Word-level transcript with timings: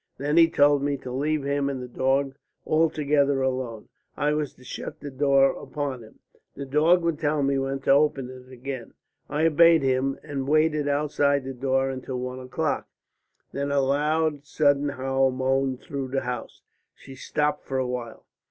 Then 0.17 0.35
he 0.35 0.49
told 0.49 0.81
me 0.81 0.97
to 0.97 1.11
leave 1.11 1.43
him 1.43 1.69
and 1.69 1.79
the 1.79 1.87
dog 1.87 2.33
altogether 2.65 3.43
alone. 3.43 3.87
I 4.17 4.33
was 4.33 4.55
to 4.55 4.63
shut 4.63 4.99
the 4.99 5.11
door 5.11 5.51
upon 5.55 6.01
him. 6.01 6.17
The 6.55 6.65
dog 6.65 7.03
would 7.03 7.19
tell 7.19 7.43
me 7.43 7.59
when 7.59 7.81
to 7.81 7.91
open 7.91 8.27
it 8.31 8.51
again. 8.51 8.95
I 9.29 9.45
obeyed 9.45 9.83
him 9.83 10.17
and 10.23 10.47
waited 10.47 10.87
outside 10.87 11.43
the 11.43 11.53
door 11.53 11.91
until 11.91 12.19
one 12.19 12.39
o'clock. 12.39 12.87
Then 13.51 13.71
a 13.71 13.79
loud 13.79 14.43
sudden 14.43 14.89
howl 14.89 15.29
moaned 15.29 15.81
through 15.81 16.07
the 16.07 16.21
house." 16.21 16.63
She 16.95 17.13
stopped 17.13 17.63
for 17.67 17.77
a 17.77 17.85
while. 17.85 18.25